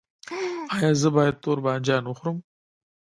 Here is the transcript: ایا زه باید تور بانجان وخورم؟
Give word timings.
ایا 0.75 0.91
زه 1.01 1.09
باید 1.15 1.35
تور 1.43 1.57
بانجان 1.65 2.03
وخورم؟ 2.07 2.37